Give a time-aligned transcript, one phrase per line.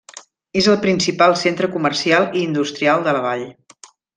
[0.61, 3.49] És el principal centre comercial i industrial de la vall.